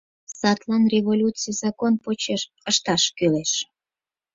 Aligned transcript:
Садлан 0.39 0.83
революций 0.95 1.55
закон 1.63 1.93
почеш 2.03 2.41
ышташ 2.71 3.03
кӱлеш. 3.17 3.51